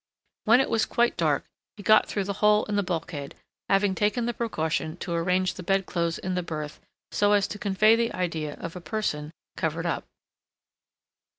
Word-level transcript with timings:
When 0.45 0.59
it 0.59 0.69
was 0.71 0.87
quite 0.87 1.15
dark, 1.15 1.45
he 1.77 1.83
got 1.83 2.07
through 2.07 2.23
the 2.23 2.33
hole 2.41 2.65
in 2.65 2.75
the 2.75 2.81
bulkhead, 2.81 3.35
having 3.69 3.93
taken 3.93 4.25
the 4.25 4.33
precaution 4.33 4.97
to 4.97 5.13
arrange 5.13 5.53
the 5.53 5.61
bedclothes 5.61 6.17
in 6.17 6.33
the 6.33 6.41
berth 6.41 6.79
so 7.11 7.33
as 7.33 7.47
to 7.49 7.59
convey 7.59 7.95
the 7.95 8.11
idea 8.11 8.55
of 8.55 8.75
a 8.75 8.81
person 8.81 9.31
covered 9.55 9.85
up. 9.85 10.07